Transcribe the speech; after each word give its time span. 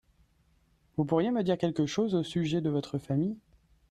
Vous 0.97 1.05
pourriez 1.05 1.29
me 1.29 1.43
dire 1.43 1.59
quelque 1.59 1.85
chose 1.85 2.15
au 2.15 2.23
sujet 2.23 2.59
de 2.59 2.71
votre 2.71 2.97
famille? 2.97 3.37